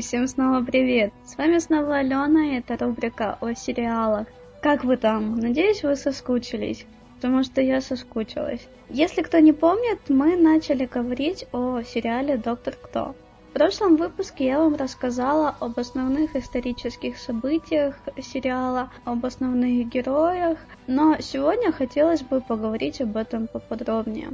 [0.00, 1.12] всем снова привет!
[1.24, 4.26] С вами снова Алена, и это рубрика о сериалах.
[4.60, 5.36] Как вы там?
[5.36, 8.66] Надеюсь, вы соскучились, потому что я соскучилась.
[8.88, 13.14] Если кто не помнит, мы начали говорить о сериале «Доктор Кто».
[13.50, 21.18] В прошлом выпуске я вам рассказала об основных исторических событиях сериала, об основных героях, но
[21.20, 24.30] сегодня хотелось бы поговорить об этом поподробнее.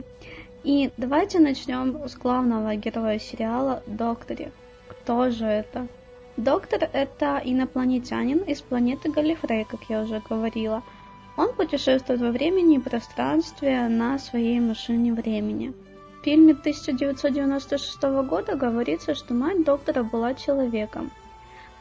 [0.64, 4.50] И давайте начнем с главного героя сериала Докторе.
[5.08, 5.88] Кто же это?
[6.36, 10.82] Доктор– это инопланетянин из планеты Галифрей, как я уже говорила.
[11.38, 15.72] Он путешествует во времени и пространстве на своей машине времени–
[16.20, 21.10] в фильме 1996 года говорится, что мать доктора была человеком.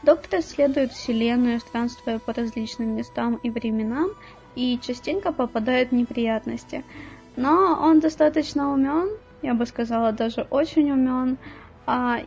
[0.02, 4.08] Доктор исследует Вселенную, странствуя по различным местам и временам,
[4.54, 6.82] и частенько попадает в неприятности.
[7.36, 9.10] Но он достаточно умен,
[9.42, 11.36] я бы сказала, даже очень умен,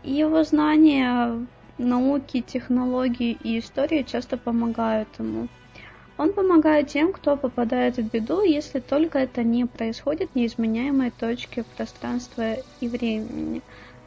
[0.03, 1.45] и его знания
[1.77, 5.47] науки, технологий и истории часто помогают ему.
[6.17, 11.63] Он помогает тем, кто попадает в беду, если только это не происходит в неизменяемой точке
[11.63, 13.61] пространства и времени.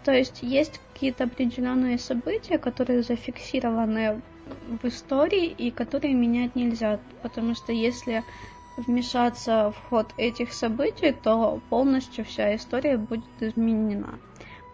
[0.04, 4.20] То есть есть какие-то определенные события, которые зафиксированы
[4.82, 8.22] в истории и которые менять нельзя, потому что если
[8.76, 14.18] вмешаться в ход этих событий, то полностью вся история будет изменена.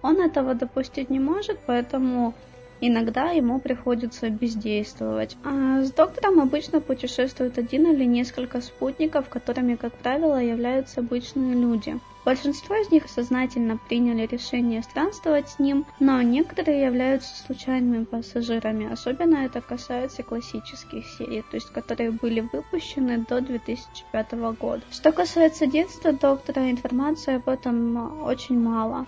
[0.03, 2.35] Он этого допустить не может, поэтому
[2.83, 5.37] Иногда ему приходится бездействовать.
[5.45, 12.01] А с доктором обычно путешествует один или несколько спутников, которыми, как правило, являются обычные люди.
[12.25, 18.91] Большинство из них сознательно приняли решение странствовать с ним, но некоторые являются случайными пассажирами.
[18.91, 24.83] Особенно это касается классических серий, то есть которые были выпущены до 2005 года.
[24.91, 29.07] Что касается детства доктора, информации об этом очень мало.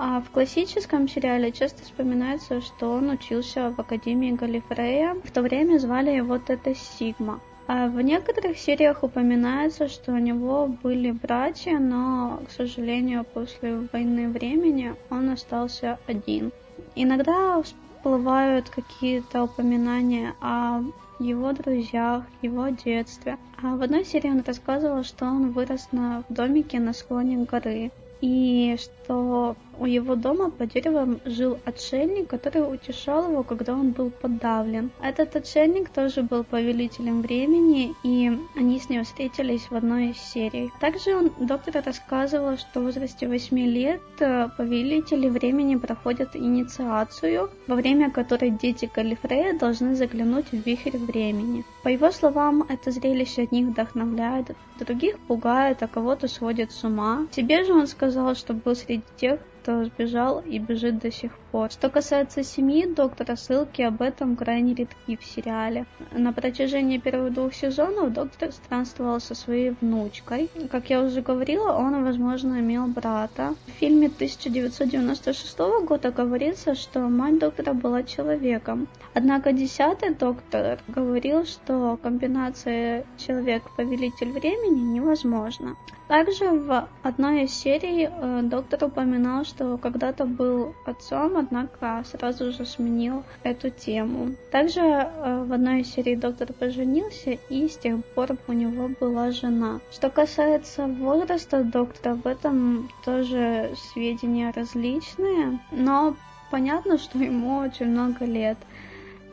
[0.00, 5.16] А в классическом сериале часто вспоминается, что он учился в Академии Галифрея.
[5.24, 7.40] В то время звали его Тета Сигма.
[7.66, 14.28] А в некоторых сериях упоминается, что у него были братья, но, к сожалению, после войны
[14.28, 16.52] времени он остался один.
[16.94, 20.80] Иногда всплывают какие-то упоминания о
[21.18, 23.36] его друзьях, его детстве.
[23.60, 28.76] А в одной серии он рассказывал, что он вырос на домике на склоне горы и
[28.78, 34.90] что у его дома по деревам жил отшельник, который утешал его, когда он был подавлен.
[35.02, 40.70] Этот отшельник тоже был повелителем времени, и они с ним встретились в одной из серий.
[40.80, 47.74] Также он, доктор рассказывал, что в возрасте 8 лет э, повелители времени проходят инициацию, во
[47.76, 51.64] время которой дети Калифрея должны заглянуть в вихрь времени.
[51.82, 57.26] По его словам, это зрелище одних вдохновляет, других пугает, а кого-то сводит с ума.
[57.32, 61.70] Себе же он сказал, что был среди тех, кто сбежал и бежит до сих пор.
[61.70, 65.84] Что касается семьи доктора, ссылки об этом крайне редки в сериале.
[66.12, 70.48] На протяжении первых двух сезонов доктор странствовал со своей внучкой.
[70.70, 73.56] Как я уже говорила, он, возможно, имел брата.
[73.66, 78.88] В фильме 1996 года говорится, что мать доктора была человеком.
[79.12, 85.76] Однако десятый доктор говорил, что комбинация человек-повелитель времени невозможна.
[86.08, 92.64] Также в одной из серий э, доктор упоминал, что когда-то был отцом, однако сразу же
[92.64, 94.30] сменил эту тему.
[94.50, 99.32] Также э, в одной из серий доктор поженился, и с тех пор у него была
[99.32, 99.80] жена.
[99.92, 106.16] Что касается возраста доктора, в этом тоже сведения различные, но
[106.50, 108.56] понятно, что ему очень много лет.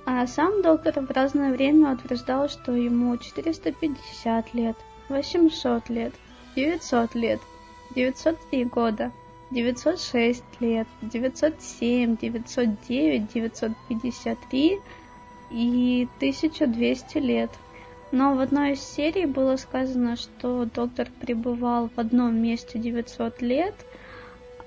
[0.06, 4.76] А сам доктор в разное время утверждал, что ему 450 лет,
[5.08, 6.14] 800 лет,
[6.56, 7.42] 900 лет,
[7.96, 9.12] 903 года,
[9.52, 14.80] 906 лет, 907, 909, 953
[15.52, 17.52] и 1200 лет.
[18.12, 23.76] Но в одной из серий было сказано, что доктор пребывал в одном месте 900 лет,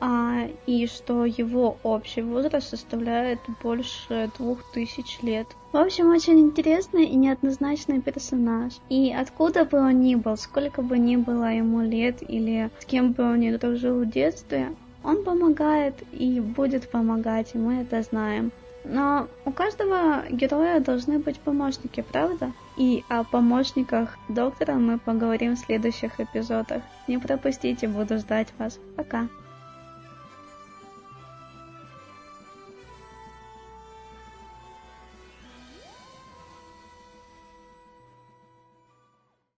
[0.00, 5.46] а, и что его общий возраст составляет больше двух тысяч лет.
[5.72, 8.74] В общем, очень интересный и неоднозначный персонаж.
[8.88, 13.12] И откуда бы он ни был, сколько бы ни было ему лет или с кем
[13.12, 14.68] бы он ни дружил в детстве,
[15.02, 18.52] он помогает и будет помогать, и мы это знаем.
[18.84, 22.52] Но у каждого героя должны быть помощники, правда?
[22.76, 26.82] И о помощниках доктора мы поговорим в следующих эпизодах.
[27.06, 28.78] Не пропустите, буду ждать вас.
[28.96, 29.28] Пока!